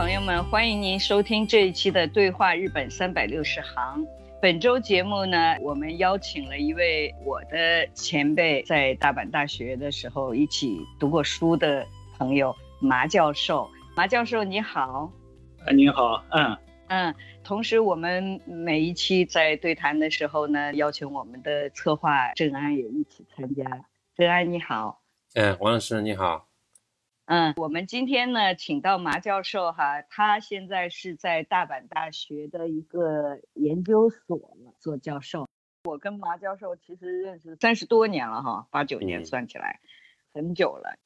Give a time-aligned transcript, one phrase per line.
[0.00, 4.00] 朋友们，欢迎您收听这一期的《对话日本三百六十行》。
[4.40, 13.68] 本周节目呢，我们邀请了一位我的前辈，在大阪大学的时候一起读过书的朋友麻教授。
[13.94, 15.12] 麻教授，你好。
[15.66, 16.24] 啊，你好。
[16.30, 16.56] 嗯
[16.88, 17.14] 嗯。
[17.44, 23.64] 同时，我们每一期在对谈的时候呢，邀请我们的策划郑安也一起参加。
[24.16, 25.02] 郑安，你好。
[25.34, 26.46] 哎，王老师，你好。
[27.30, 34.36] 嗯，我们今天呢，请到麻教授哈，他现在是在大阪大学的一个研究所
[34.80, 35.46] 做教授。
[35.84, 39.78] 我跟麻教授其实认识三十多年了哈，八九年算起来，
[40.34, 40.98] 很久了。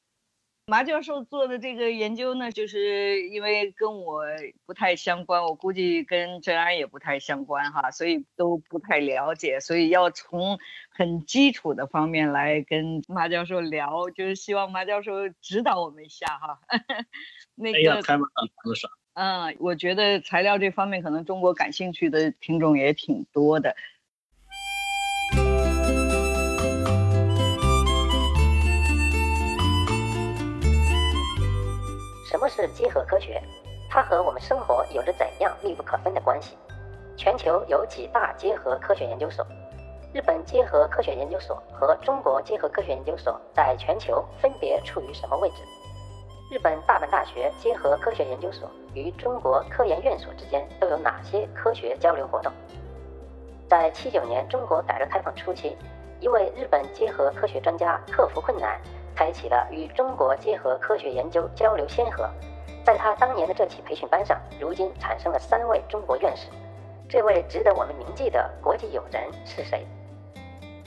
[0.67, 4.23] 马教授做的这个研究呢，就是因为跟我
[4.65, 10.57] 不太相关，我估计跟真安也不太相关哈，所以都不太了解，所以要从
[10.89, 16.59] 很基础的方面来跟马教授聊，就是希望马教授指导我们一下哈。
[17.53, 18.25] 那个，开门
[19.13, 23.75] 嗯，我觉得材料这方面可能中国感兴趣的听众也挺多的。
[32.35, 33.41] 什么是结合科学？
[33.89, 36.57] 它和我们生活有着怎样密不可分的关系？
[37.15, 39.47] 全球有几大结合科学研究所？
[40.13, 45.63] 日本结合科学研究所和中国结合科学研究所在全球分别处于什么位置？
[46.51, 52.51] 日本大阪大学结合科学研究所与中国科研院所之间都有哪些科学交流活动？
[53.69, 55.77] 在七九年中国改革开放初期，
[56.19, 58.77] 一位日本结合科学专家克服困难。
[59.15, 62.29] 开启了与中国结合科学研究交流先河，
[62.83, 66.47] 在他当年的这起培训班上，如今产生了三位中国院士。
[67.07, 69.85] 这位值得我们铭记的国际友人是谁？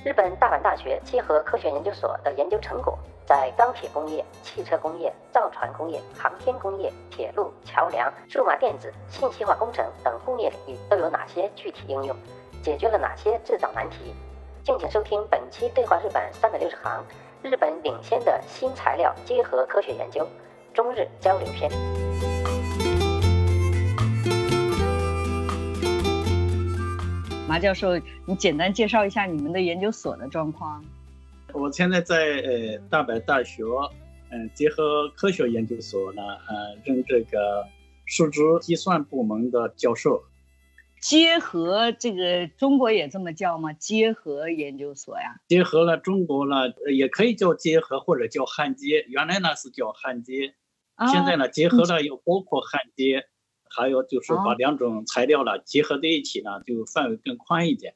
[0.05, 2.97] 日本大阪大学结合科学研究所的研究成果，
[3.27, 12.16] 在钢铁工业、汽车工业、造船工业、航天工业、铁路、桥梁、数码电子、信息化工程等工业领域都有哪些具体应用？
[12.62, 14.15] 解决了哪些制造难题？
[14.65, 17.03] 敬请收听本期《对话日本三百六十行》。
[17.41, 20.28] 日本领先的新材料结合科学研究，
[20.75, 21.71] 中日交流篇。
[27.47, 27.97] 马教授，
[28.27, 30.84] 你简单介绍一下你们的研究所的状况。
[31.53, 33.62] 我现在在呃大阪大学，
[34.31, 37.65] 嗯，结合科学研究所呢，呃，任这个
[38.04, 40.25] 数值计算部门的教授。
[41.00, 43.72] 结合这个中国也这么叫吗？
[43.72, 45.41] 结合研究所呀？
[45.48, 49.04] 结合了中国呢，也可以叫结合或者叫焊接。
[49.09, 50.54] 原来呢是叫焊接，
[51.12, 53.25] 现在呢结合了又包括焊接，
[53.70, 57.94] 还有就是把两种材料呢结合在一起呢，就范围更宽一点。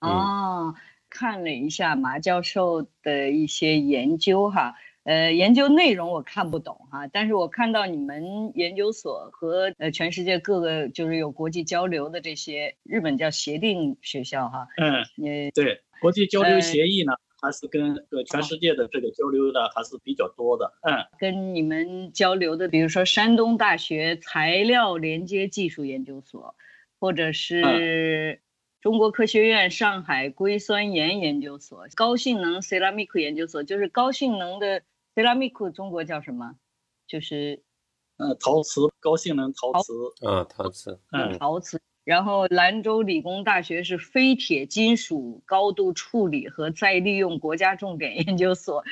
[0.00, 0.74] 哦，
[1.08, 4.74] 看了一下马教授的一些研究哈。
[5.10, 26.54] 呃，研究内容我看不懂哈，但是我看到你们研究所和呃全世界各个就是有国际交流的这些日本叫协定学校哈，嗯，也对，国际交流协议呢，还是跟呃全世界的这个交流的还是比较多的，嗯，跟你们交流的，比如说山东大学材料连接技术研究所，
[27.00, 28.42] 或者是
[28.80, 34.82] 中国科学院上海硅酸盐研究所、高性能 ceramic 研究所，就是高性能的。
[35.14, 36.56] E a m i c 中国叫什么？
[37.06, 37.62] 就是，
[38.18, 39.92] 呃，陶瓷，高性能陶瓷。
[40.26, 41.80] 啊，陶瓷，嗯，陶瓷。
[42.04, 48.84] 然后兰州理工大学是非铁金属高度处理和再利用国家重点研究所。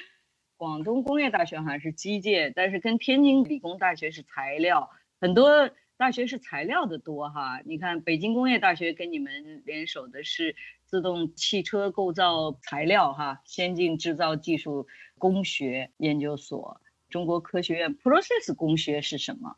[0.56, 4.91] 广东工业大学好像是机械，但是跟天津理工大学是材料。
[5.20, 7.61] 很多大学是材料的多哈。
[7.65, 10.55] 你看北京工业大学跟你们联手的是
[10.88, 14.87] 自动汽车构造材料哈，先进制造技术。
[15.20, 16.81] 工学研究所，
[17.11, 19.56] 中国科学院 Process 工学是什么？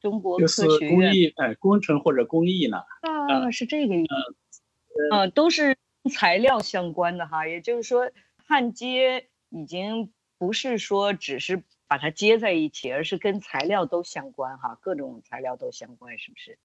[0.00, 4.62] 中国科学院艺哎工程或者工艺呢，啊，是这个意思。
[5.10, 5.76] 啊，都是
[6.10, 8.10] 材料相关的哈，也就是说
[8.46, 16.58] 焊接已经不是说只是把它接在一起，而是跟材料都相关哈，各种材料都相关，是不是？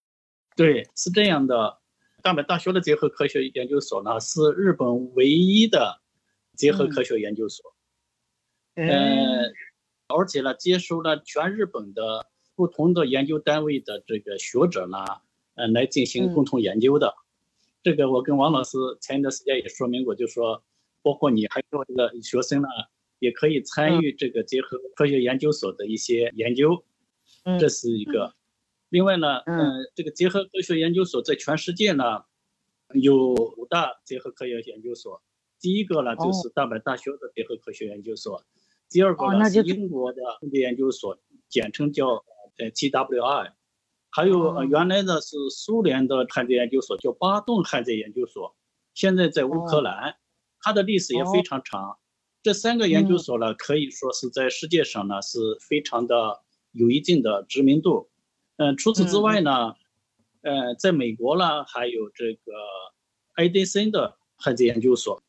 [0.56, 1.80] 对，是这样的。
[2.28, 6.02] 大阪大学的结合科学研究所呢，是日本唯一的
[6.58, 7.74] 结合科学研究所。
[8.76, 9.54] 嗯呃，
[10.10, 14.98] 而且呢，接收了全日本的不同的研究单位的这个学者呢，
[15.56, 17.16] 呃，来进行共同研究的。
[17.82, 20.62] 这个我跟王老师前一段时间也说明过，就说
[21.02, 22.68] 包括你还有这个学生呢，
[23.20, 26.84] 也可以参与这个结合科学研究所的一些研究，
[27.46, 28.34] 嗯这是一个。
[28.90, 29.58] 另外呢，嗯。
[29.60, 32.24] 呃，这个结合科学研究所在全世界呢
[32.94, 35.22] 有五大结合科学研究所，
[35.60, 38.44] 第一个呢哦就是大阪大学的结合科学研究所，
[38.90, 41.20] 第二个呢是英国的空间研究所，
[41.50, 42.24] 简称叫
[42.58, 43.52] 呃 TWI，
[44.10, 44.64] 还有呃哦。
[44.64, 48.56] 原来呢是苏联的焊接研究所，叫巴顿焊接研究所，
[48.94, 50.16] 现在在乌克兰，
[50.62, 51.98] 它的历史也非常长。
[52.42, 56.40] 这三个研究所呢，可以说是在世界上呢是非常的
[56.72, 58.10] 有一定的知名度。
[58.58, 59.74] 嗯、除此之外呢，
[60.42, 62.52] 呃，在美国呢还有这个
[63.34, 65.24] 爱迪生的焊接研究所，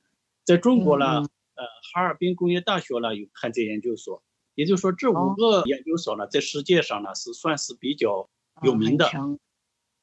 [0.44, 4.22] 在中国呢，嗯呃，哈尔滨工业大学呢有焊接研究所。
[4.54, 5.34] 也就是说，这五哦。
[5.36, 8.28] 个研究所呢，在世界上呢是算是比较
[8.62, 9.06] 有名的。
[9.06, 9.38] 哦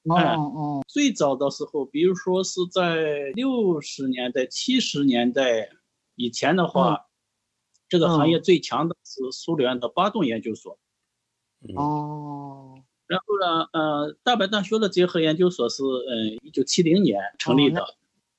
[0.07, 5.72] 哦最早的时候，比如说是在六十年代、七十年代
[6.16, 7.07] 以前的话，
[7.89, 10.80] 这个行业最强的是苏联的巴顿研究所。
[11.68, 11.75] 嗯。
[11.75, 17.86] 哦，然后呢，呃，大阪大学的结合研究所是嗯一九七零年成立的，哦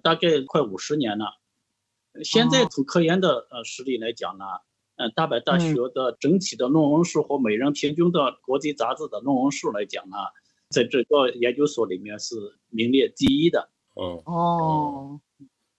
[0.02, 1.38] 大概快五十年了。
[2.22, 4.44] 现在从科研的呃实力来讲呢，
[4.96, 10.16] 呃，大阪大学的整体的论文数和每人平均的国际杂志的论文数来讲呢，
[10.70, 12.34] 在这个研究所里面是
[12.70, 13.68] 名列第一的。
[13.94, 15.20] 嗯哦，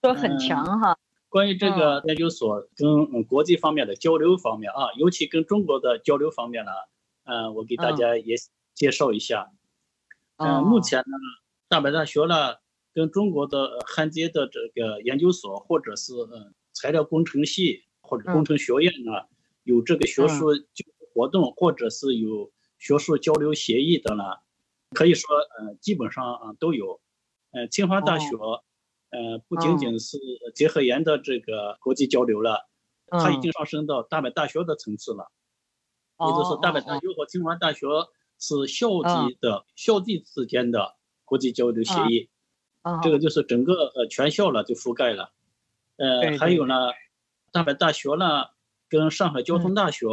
[0.02, 0.98] 都很强哈，
[1.30, 6.72] 关于这个研究所跟嗯国际方面的交流方面啊，尤其跟中国的交流方面呢，
[7.26, 8.36] 呃，我给大家也
[8.78, 9.52] 介绍一下。
[10.38, 11.18] 嗯、哦目前呢，
[11.68, 12.58] 大阪大学呢
[12.94, 19.26] 跟中国的呃焊接的这个研究所，或者是嗯材料工程系或者工程学院呢，
[19.64, 20.50] 有这个学术
[21.14, 24.24] 活动，或者是有学术交流协议的呢，
[24.92, 27.02] 可以说呃基本上啊都有。
[27.52, 28.36] 呃，清华大学，
[29.10, 30.20] 呃不仅仅是
[30.54, 32.68] 结合研的这个国际交流了，
[33.08, 35.32] 它已经上升到大阪大学的层次了。
[36.20, 37.88] 也就是说，大阪大学和清华大学
[38.40, 40.96] 是校际的校际之间的
[41.26, 42.30] 国际交流协议，
[42.84, 43.20] 哦这个。
[43.20, 45.32] 就是整个呃全校了就覆盖了。
[45.98, 46.76] 呃，还有呢，
[47.52, 48.46] 大阪大学呢
[48.88, 50.08] 跟上海交通大学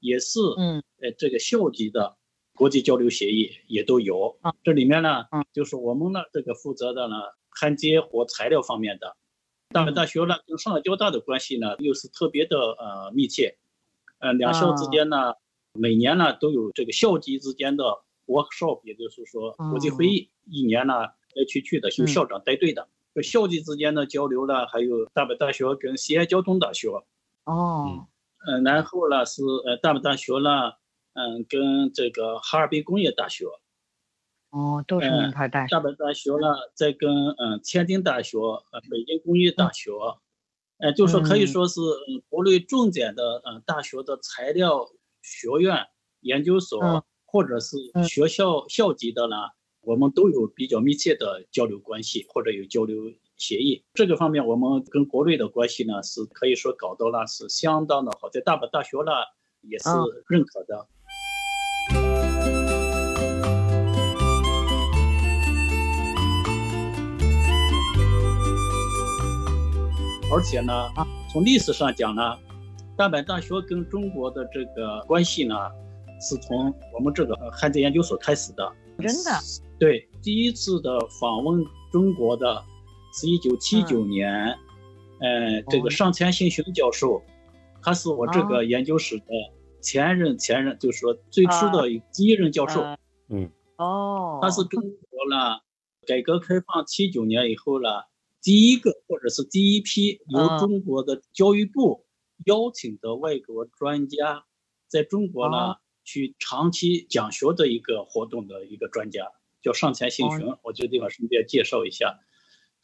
[0.00, 0.82] 也是嗯。
[0.98, 2.16] 呃这个校级的
[2.54, 4.54] 国际交流协议也都有啊。
[4.64, 7.16] 这里面呢嗯，就是我们呢这个负责的呢
[7.50, 9.14] 焊接和材料方面的。
[9.68, 13.58] 大阪大学呢跟上海交大的关系呢又是特别的呃密切，
[14.18, 15.34] 呃两校之间呢。
[15.76, 17.84] 每年呢都有这个校级之间的
[18.26, 20.94] workshop，也就是说国际会议，一年呢
[21.34, 22.88] 来去去的，由校长带队的。
[23.14, 26.88] 这校级之间的交流呢，还有大阪大学跟西安交通大学，
[27.44, 28.06] 哦，
[28.46, 30.72] 嗯，然后呢是呃大阪大学呢，
[31.14, 33.46] 嗯，跟这个哈尔滨工业大学，
[34.50, 39.92] 哦，都是名牌大学大，阪大学呢再跟嗯天津大学、呃北京工业大学，
[40.78, 44.86] 呃，就说可以说是嗯国内重点的嗯大学的材料。
[45.26, 45.76] 学院、
[46.20, 47.76] 研究所、嗯、或者是
[48.08, 49.34] 学校校级的呢，
[49.80, 53.84] 我们都有比较密切的交流关系，或者有交流协议。
[53.92, 59.10] 这个方面，我们跟国内的关系呢，是可以说搞到了是相当的好，在大阪大学呢
[59.62, 59.88] 也是
[60.28, 60.86] 认可的。
[70.32, 70.72] 而且呢，
[71.32, 72.45] 从历史上讲呢。
[72.96, 75.54] 大阪大学跟中国的这个关系呢，
[76.18, 78.72] 是从我们这个汉字研究所开始的。
[78.98, 79.30] 真的？
[79.78, 81.62] 对，第一次的访问
[81.92, 82.64] 中国的，
[83.12, 84.32] 是一九七九年，
[85.20, 87.22] 嗯、呃，这个上田信雄教授，
[87.82, 89.24] 他是我这个研究室的
[89.82, 91.82] 前任前任，就是说最初的
[92.14, 92.82] 第一任教授。
[93.28, 93.50] 嗯。
[93.76, 94.38] 哦。
[94.40, 94.90] 他是中国
[95.30, 95.60] 呢，
[96.06, 97.90] 改革开放七九年以后呢，
[98.40, 102.05] 第一个或者是第一批由中国的教育部。
[102.44, 104.44] 邀请的外国专家，
[104.88, 110.52] 在中国呢、哦、去长期讲学的一个活动的一个专家，叫上田信雄。
[110.52, 112.20] 哦、我这个地方顺便介绍一下，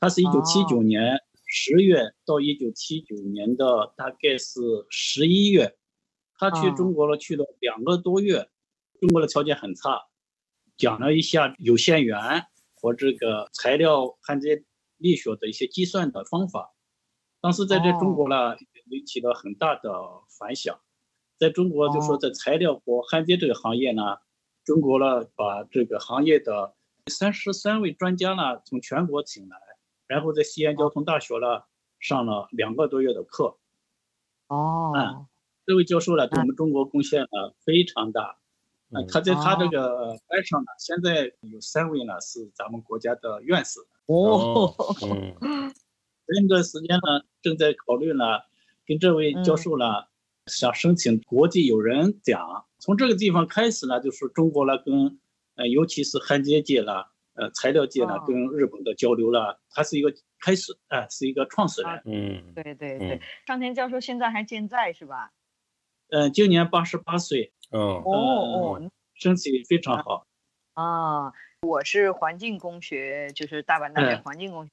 [0.00, 5.76] 他是一九七九年十月到一九七九年的大概是十一月，
[6.36, 8.48] 他去中国了，去了两个多月。
[9.00, 10.00] 中国的条件很差，
[10.76, 14.62] 讲了一下有限元和这个材料焊接
[14.96, 16.72] 力学的一些计算的方法。
[17.40, 18.56] 当时在这中国呢，
[18.92, 19.90] 引起了很大的
[20.28, 20.78] 反响。
[21.38, 24.18] 在中国，就说在材料和焊接这个行业呢，
[24.64, 26.74] 中国呢把这个行业的
[27.10, 29.56] 三十三位专家呢从全国请来，
[30.06, 31.64] 然后在西安交通大学呢
[31.98, 33.56] 上了两个多月的课。
[34.48, 35.26] 哦，嗯，
[35.66, 38.36] 这位教授呢对我们中国贡献呢非常大。
[38.90, 43.80] 嗯，他在他这个班上呢，现在有三位呢是咱们国家的院士。
[44.06, 45.72] 哦，嗯。
[46.24, 48.24] 这段时间呢，正在考虑呢，
[48.86, 49.84] 跟这位教授呢，
[50.46, 52.66] 想申请国际友人奖。
[52.78, 55.20] 从这个地方开始呢，就是中国呢跟，
[55.54, 62.02] 呃，尤其是焊接界呢，呃，材料界呢，跟日本的交流了，他是一个开始，哎，是一个创始人。
[62.04, 65.30] 嗯，对对对，上田教授现在还健在是吧？
[66.10, 67.52] 嗯，今年八十八岁。
[67.70, 70.26] 哦哦哦，身体非常好。
[70.74, 74.70] 啊，我是环境工学，就是大阪大学环境工学。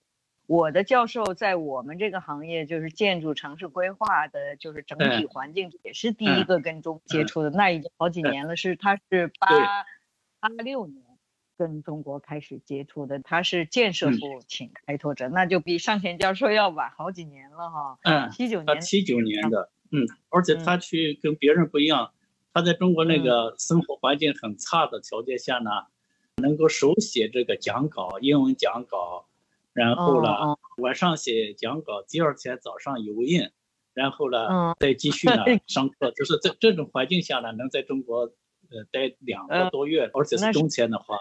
[0.49, 8.55] 我的教授在我们这个行业，就是建筑城市规划的，就是整体环境也是第一个跟中接触的，那已经好几年了。
[8.55, 9.47] 是他是八
[10.39, 11.05] 八六年
[11.55, 17.99] 跟中国开始接触的，他是建设部请开拓者，那就比上田教授要晚好几年了哈。
[18.01, 22.11] 嗯，七九年，七九年的，嗯，而且他去跟别人不一样，
[22.55, 25.69] 他在中国那个生活环境很差的条件下呢，
[26.37, 29.27] 能够手写这个讲稿，英文讲稿。
[29.79, 30.29] 然后呢，
[30.75, 33.49] 晚上写讲稿，第二天早上油印，
[33.93, 36.11] 然后呢，再继续呢上课。
[36.11, 38.23] 就是在这种环境下呢，能在中国
[38.69, 41.17] 呃待两个多月，而且是冬天的话，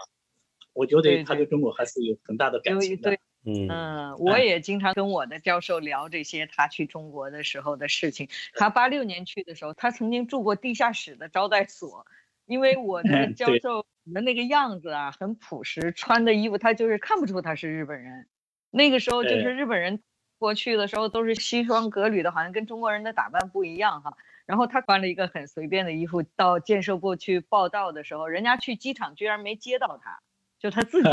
[0.73, 3.17] 我觉得他对中国还是有很大的感情的。
[3.45, 8.29] 嗯，我也经常跟我的教授聊这些他去中国的时候的事情。
[8.55, 12.05] 他八六年去的时候，他曾经住过地下室的招待所，
[12.45, 18.27] 因为我 的教授的那个样子啊，很朴实，穿的衣服他就是看不出他是日本人。
[18.71, 20.03] 那个时候就是日本人
[20.39, 24.17] 过去的时候都是西装革履的，好像跟中国人的打扮不一样哈。
[24.47, 30.21] 然后他穿了一个很随便的衣服到建设部去报道的时候，人家去机场居然没接到他，
[30.59, 31.09] 就他自己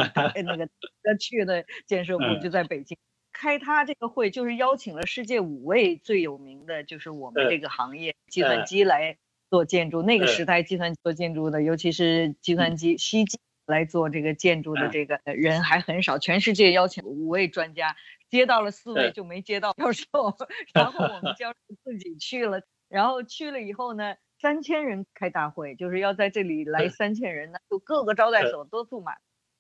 [0.46, 0.68] 那个
[1.04, 2.98] 他去的建设部就在北京
[3.34, 9.18] 开他这个会，就是邀请了世界五位最有名的就是我们这个行业计算机来
[9.50, 10.02] 做建筑。
[10.02, 13.38] 那个时代计算机做建筑的，尤其是计算机西机。
[13.66, 17.96] 来做这个建筑的这个人还很少，全世界邀请五位专家，
[18.30, 20.06] 接到了四位就没接到教授，
[20.74, 29.18] 然后我们教授 自己去了，然后去了以后呢，三千人开大会，就是要在这里来三千人呢，就各个招待所都住满，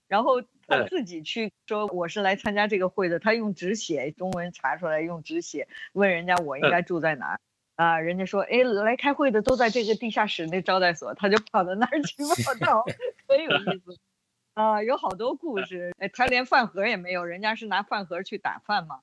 [0.07, 7.39] 然后他自己去说我是来参加这个会的，他用纸写中文查出来，用纸写问人家我应该住在哪儿。
[7.75, 12.85] 啊，人家说，哎，来开会的都在这个地下室那招待所，他就跑到那儿去报 道，
[13.27, 13.97] 很有意思。
[14.53, 15.93] 啊，有好多故事。
[15.99, 19.01] 哎，他连饭盒也没有，人家是拿饭盒去打饭嘛。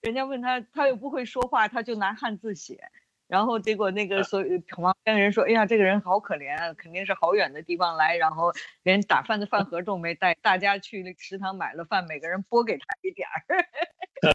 [0.00, 2.90] 人家问他，他又不会说话，他就拿汉字写。
[3.26, 8.52] 然后结果那个所旁边的人说，哎呀，这个人好可怜啊，肯定是好远的地方来，然后
[8.82, 10.34] 连打饭的饭盒都没带。
[10.42, 13.64] 大家去那食堂买了饭，每个人拨给他一点儿。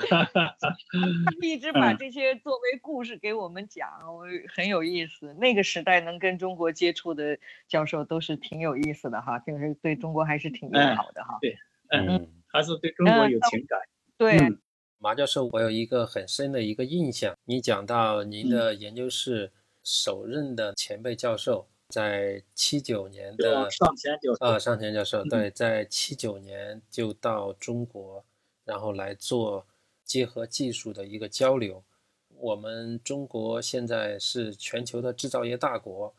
[0.08, 0.28] 他
[1.42, 3.90] 一直把这些作为故事给我们讲，
[4.56, 5.34] 很有意思。
[5.36, 11.38] 那个时代能跟中国接触的教授都是挺有意思的哈，就是对中国还是挺友好的哈。
[11.42, 11.56] 对，
[11.90, 13.80] 嗯，还是对中国有情感。
[14.18, 14.38] 对，
[15.02, 17.34] 马教授，我有一个很深的一个印象。
[17.46, 19.50] 你讲到您的研究室
[19.82, 28.24] 首任的前辈教授，在七九年的上前教授啊，上前教授对，在七九年就到中国，
[28.64, 29.66] 然后来做。
[30.04, 31.84] 结合技术的一个交流，
[32.40, 36.12] 我们中国现在是全球的制造业大国，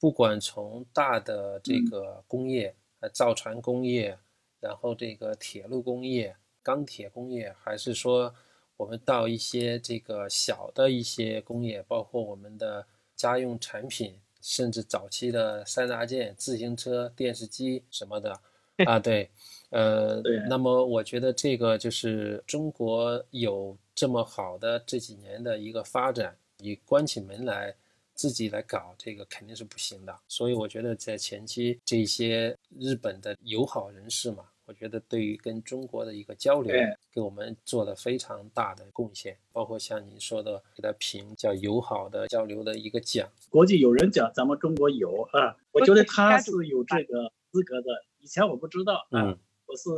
[0.00, 4.18] 不管从大的这个工业，呃，造船工业，
[4.58, 6.34] 然后这个铁路工业、
[6.66, 8.34] 钢铁工业，还是说
[8.76, 18.40] 我们到一些这个小的一些工业，包括我们的家用产品，甚至早期的三大件、自行车、电视机什么的，
[18.84, 19.30] 啊，对。
[19.70, 27.72] 呃，那么我觉得这个就是中国有这么好的这几年的一个发展，你关起门来
[28.12, 30.12] 自己来搞这个肯定是不行的。
[30.26, 36.74] 所以我觉得在前期这些日本的友好人士嘛，我觉得对于跟中国的一个交流，
[37.12, 39.36] 给我们做了非常大的贡献。
[39.52, 48.04] 包括像您说的，给他评叫友好的交流的一个奖，国际友人奖，咱们中国有啊，我觉得他是有这个资格的。
[48.20, 49.38] 以前我不知道啊。
[49.68, 49.90] 我是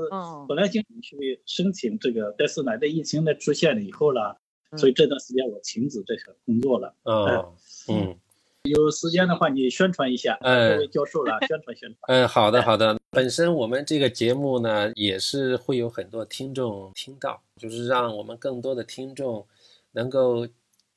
[0.49, 4.41] 本来就去申请这个，但是呢，在疫情的出现了以后了，
[4.79, 6.95] 所以这段时间我停止这个工作了。
[7.05, 7.55] 嗯
[7.91, 8.19] 嗯，
[8.65, 11.99] 有时间的话，你宣传一下，这位教授了， 宣传宣传。
[12.09, 12.99] 嗯，好的好的。
[13.11, 19.47] 本身我们这个节目呢，也是会有很多听众听到，就是让我们更多的听众
[19.93, 20.47] 能够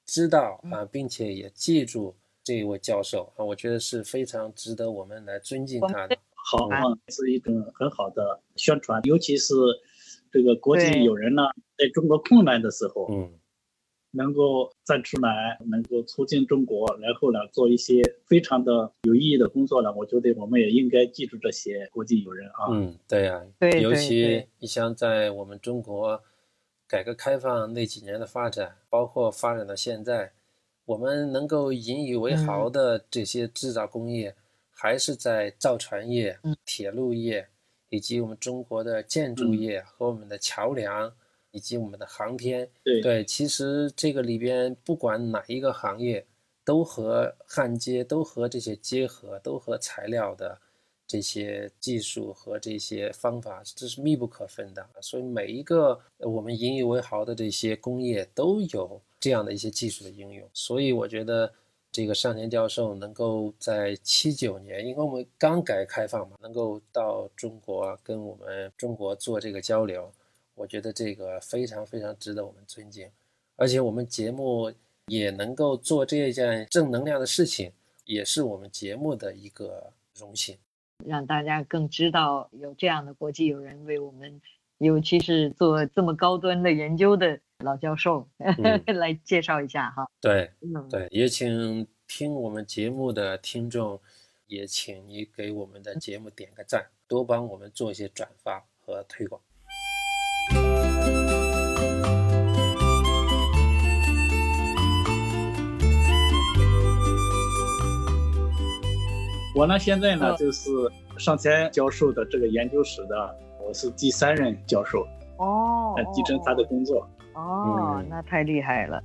[0.06, 6.18] 知道啊，并且也记住这一位教授啊，我觉得是非常值得我们来尊敬他的。
[6.34, 9.54] 好啊，是一种很好的宣传，尤其是
[10.32, 11.44] 这个国际友人呢，
[11.78, 13.32] 在中国困难的时候，嗯。
[14.12, 19.94] 能够站出来，能够促进中国，然后呢，做一些非常的有意义的工作呢。
[19.94, 22.68] 我觉得我们也应该记住这些国际友人啊。
[22.72, 26.22] 嗯，对呀，对，尤其你像在我们中国
[26.88, 30.34] 改革开放那几年的发展，包括发展到现在，
[30.84, 34.36] 我们能够引以为豪的这些制造工业，
[34.70, 37.48] 还是在造船业、铁路业，
[37.88, 41.14] 以及我们中国的建筑业和我们的桥梁。
[41.52, 46.26] 以及我们的航天，对，其实这个里边不管哪一个行业，
[46.64, 50.58] 都和焊接，都和这些结合，都和材料的
[51.06, 54.88] 这些技术和这些方法，这是密不可分的。
[55.02, 60.48] 所以每一个我们引以为豪的这些工业都有这样的一些技术的应用。
[60.54, 61.52] 所以我觉得
[61.92, 70.10] 这个上田教授能够在七九年，因为我们刚改革开放嘛，能够到中国跟我们中国做这个交流。
[70.56, 73.10] 我觉得这个非常非常值得我们尊敬，
[73.56, 74.72] 而且我们节目
[75.08, 77.72] 也能够做这一件正能量的事情，
[78.06, 80.58] 也是我们节目的一个荣幸，
[81.06, 84.42] 让大家更知道有这样的国际友人为我们，
[84.78, 88.28] 尤其是做这么高端的研究的老教授
[88.86, 90.08] 来介绍一下哈。
[90.20, 90.52] 对，
[90.90, 94.00] 对，也请听我们节目的听众，
[94.48, 99.42] 也请你给我们的节目点个赞，多帮我们做一些转发和推广。
[109.54, 110.70] 我呢，现在呢就是
[111.18, 115.06] 上田教授的这个研究室的，我是第三任教授
[115.38, 119.04] 哦，继承他的工作哦，那太厉害了。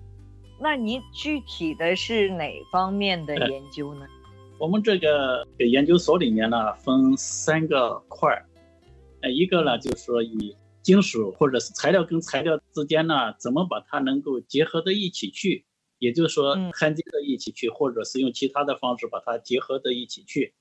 [0.60, 4.06] 那您具体的是哪方面的研究呢？
[4.58, 8.46] 我们这个研究所里面呢分三个块儿，
[9.22, 15.65] 呃，一个呢就是说以金属或者是材料跟材料之间呢，怎么把它能够结合到一起去？
[15.98, 20.54] 也就是说，焊接到一起去，或者是用其他的方式把它结合到一起去，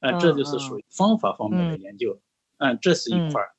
[0.00, 2.20] 啊，这就是属于方法方面的研究。
[2.58, 3.54] 嗯，这是一块儿，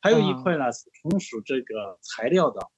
[0.00, 2.68] 还有一块呢是纯属这个材料的。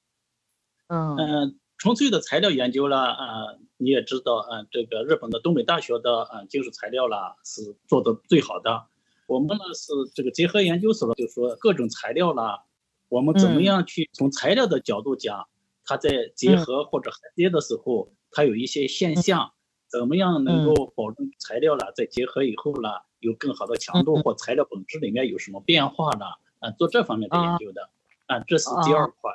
[0.88, 8.86] 嗯嗯，纯粹的材料研究了啊，你也知道啊，这个日本的东北大学的啊金属材料啦是做的最好的。
[9.28, 12.64] 我们呢是这个结合研究所，就说各种材料啦，
[13.08, 15.48] 我们怎么样去从材料的角度讲？
[15.86, 19.52] 它在结合或者焊接的时候，它有一些现象，
[19.88, 21.86] 怎么样能够保证材料呢？
[21.94, 22.88] 在结合以后呢，
[23.20, 26.26] 有更好的强度或材料本质里面有什么变化呢？
[26.58, 27.88] 啊，做这方面的研究的，
[28.26, 29.32] 啊，这是第二块。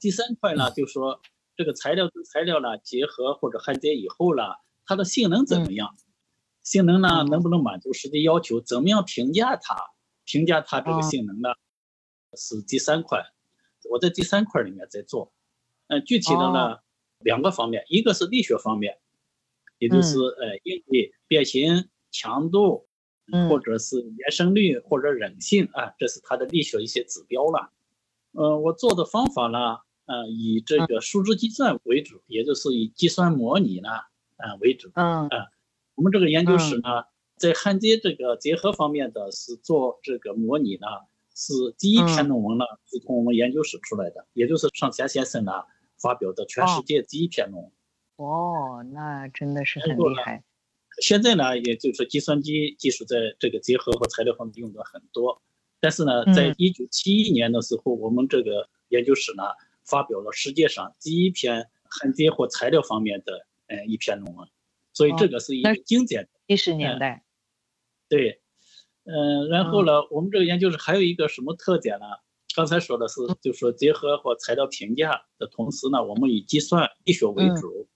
[0.00, 1.20] 第三块呢，就说
[1.56, 4.42] 这个材料跟材料呢结合或者焊接以后呢，
[4.84, 5.96] 它的性能怎么样？
[6.62, 8.60] 性能呢能不能满足实际要求？
[8.60, 9.76] 怎么样评价它？
[10.24, 11.50] 评价它这个性能呢？
[12.36, 13.24] 是第三块。
[13.90, 15.30] 我在第三块里面在做。
[15.88, 16.78] 嗯，具体的呢，
[17.18, 18.98] 两个方面，一个是力学方面，
[19.78, 22.86] 也就是呃，应力、变形、强度，
[23.48, 27.70] 或者是延伸率或者韧性啊，这是它的力学一些指标了。
[28.32, 33.90] 呃，我做的方法呢，呃，以这个数值计算为主，也就是以计算模拟呢，
[34.36, 34.90] 啊为主。
[34.94, 35.46] 嗯啊，
[35.94, 37.04] 我们这个研究室呢，
[37.36, 40.86] 在焊接这个结合方面的是做这个模拟呢，
[41.34, 45.52] 是第一篇论文呢，是从我们研究室出来的，也就是上田先生呢。
[46.04, 47.72] 发表的全世界第一篇论文
[48.16, 50.44] 哦，那真的是很厉害。
[51.00, 55.42] 现在呢，也就是说计算机技术在这个结合和材料方面用的很多。
[55.80, 59.42] 但是呢，在一九七一年的时候，我们这个研究室呢，
[59.82, 64.46] 发表了世界上第一篇焊接或材料方面的呃一篇论文。
[64.92, 66.28] 所以这个是一个经典。
[66.46, 67.24] 七十年代。
[68.08, 68.42] 对，
[69.04, 72.06] 嗯，然后呢，我们这个研究室还有一个什么特点呢？
[72.54, 77.88] 刚才说的是，就是说结合或材料评价的同时呢，我们以计算力学为主，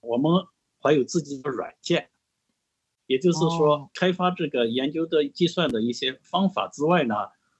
[0.00, 0.46] 我们
[0.78, 2.08] 还有自己的软件，
[3.06, 7.14] 也就是说，开发这个研究的计算的一些方法之外呢，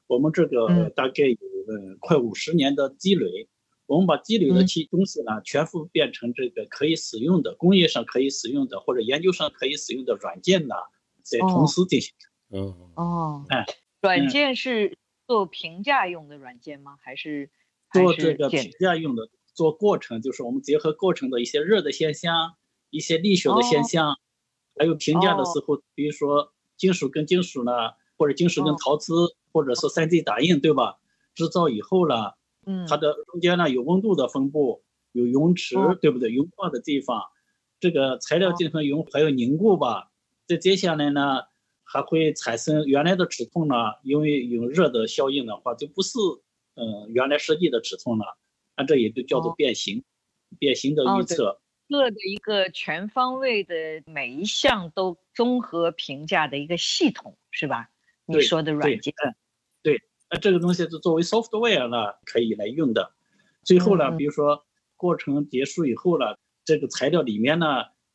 [0.07, 3.47] 我们这个大概有呃快五十年的积累，
[3.85, 10.75] 我们把积累的其东西呢，全部变成这个可以使用的工业上可以使用的或者研究上可以使用的软件呢，
[11.23, 12.15] 在同时进行。
[12.51, 12.75] 嗯。
[12.97, 13.67] 哦，哎，
[14.01, 14.97] 软件是。
[15.31, 16.97] 做评价用的软件吗？
[17.01, 17.53] 还是
[17.93, 19.31] 做这个评价用的？
[19.55, 22.55] 做过程就是我们结合过程的一些热的现象、
[22.91, 24.19] 一些力学的现象，
[24.77, 27.71] 还有评价的时候，比如说金属跟金属呢，
[28.19, 29.15] 或者金属跟陶瓷，
[29.53, 30.99] 或者是 3D 打印，对吧？
[31.37, 36.35] 制造以后了，嗯，它的中间呢有温度的分布，有熔池，对不对？
[36.35, 37.23] 融化的地方，
[37.79, 40.11] 这个材料进行熔，还有凝固吧。
[40.49, 41.43] 再接下来呢，
[41.93, 43.75] 还会产生原来的尺寸呢，
[44.05, 46.19] 因为有热的效应的话，就不是
[46.77, 48.39] 嗯原来设计的尺寸了。
[48.77, 50.05] 那这也就叫做变形，
[50.59, 51.61] 变形的预测。
[51.89, 53.75] 各的一个全方位的
[54.07, 57.91] 每一项都综合评价的一个系统，是吧？
[58.27, 59.13] 你说的软件，
[59.83, 60.01] 对，
[60.31, 63.13] 那这个东西是作为 software 呢可以来用的。
[63.65, 64.65] 最后呢，比如说
[64.97, 67.67] 过程结束以后呢，这个材料里面呢，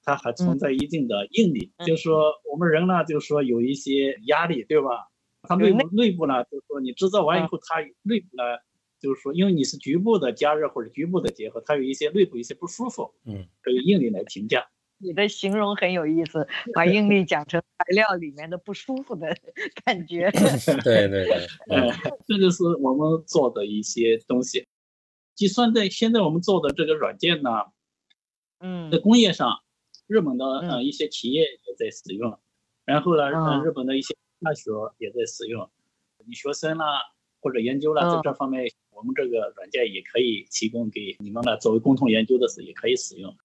[0.05, 5.09] 它还存在一定的应力，就是说我们人呢，就是说有一些压力，对吧？
[5.41, 8.43] 它内部内部呢，就是说你制造完以后，它内部呢。
[8.97, 14.65] 就是说，因为你是局部的加热或者局部的结合，它有一些内部一些不舒服，嗯，这个应力来评价。
[14.97, 19.35] 你的形容很有意思，把应力讲成材料里面的不舒服的
[19.85, 20.31] 感觉。
[20.81, 21.91] 对 对对， 嗯，
[22.25, 24.65] 这就是我们做的一些东西。
[25.35, 27.51] 计算在现在我们做的这个软件呢，
[28.59, 29.59] 嗯，在工业上，
[30.07, 32.39] 日本的呃一些企业也在使用，
[32.85, 35.69] 然后呢，日本的一些大学也在使用，
[36.25, 37.01] 你学生啦
[37.41, 38.71] 或者研究啦在这方面。
[38.97, 43.35] 我们这个软件也可以提供给你们呢，作为共同研究的时候也可以使用。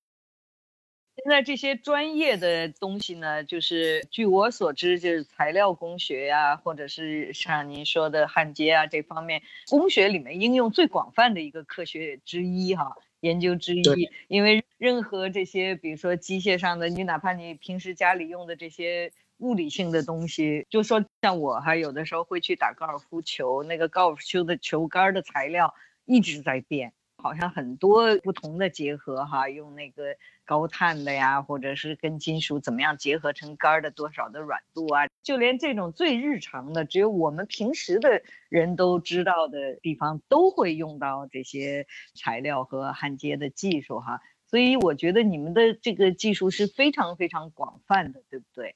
[1.16, 13.82] 现在这些专业的东西呢，就是据我所知，就是材料工学呀，或者是像您说的焊接啊这方面，工学里面应用最广泛的一个科学之一哈，研究之一。
[14.28, 19.12] 因为任何这些，比如说机械上的，你哪怕你平时家里用的这些。
[19.40, 25.72] 物理性的东西，就说像我还有的时候会去打高尔夫球，那个高尔夫球的球杆的材料
[26.04, 44.20] 一直在变，好像很多不同的结合哈，用那个高碳的呀，或者是跟金属怎么样结合成杆的多少的软度啊，就连这种最日常的，只有我们平时的人都知道的地方，都会用到这些材料和焊接的技术哈。
[44.46, 48.74] 所以我觉得你们的这个技术是非常非常广泛的，对不对？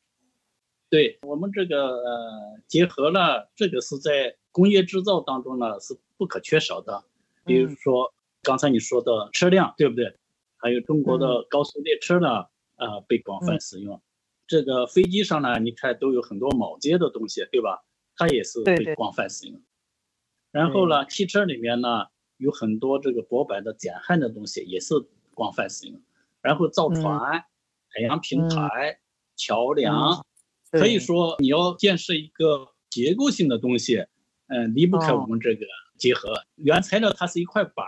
[0.89, 7.03] 对我们这个呃结合呢，这个是在工业制造当中呢是不可缺少的。
[7.45, 10.17] 比如说刚才你说的车辆，对不对？
[10.59, 12.45] 还有中国的高速列车呢，
[12.77, 14.01] 呃被广泛使用。
[14.47, 17.85] 这个飞机上呢，你看都有很多铆接的东西，对吧？
[18.15, 19.61] 它也是被广泛使用。
[20.53, 24.95] 然后呢，汽车里面呢有很多这个薄板的减焊的东西也是
[25.35, 26.01] 广泛使用。
[26.41, 27.19] 然后造船、
[27.89, 29.01] 海洋平台、
[29.35, 30.25] 桥梁。
[30.71, 34.05] 可以说，你要建设一个结构性的东西，
[34.49, 35.65] 嗯，离不开我们这个
[35.97, 37.87] 结合原材料，它是一块板，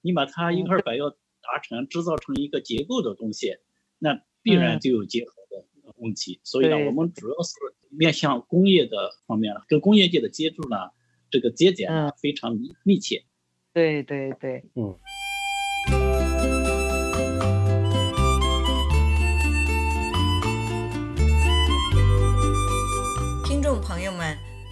[0.00, 3.56] 你把它一块板要达成制造成一个结构的东西，
[3.98, 6.40] 那必然就有结合的问题。
[6.44, 7.54] 所以呢，我们主要是
[7.90, 10.76] 面向工业的方面了，跟工业界的接触呢，
[11.30, 13.24] 这个节点呢非常密切。
[13.72, 14.98] 对对对，嗯。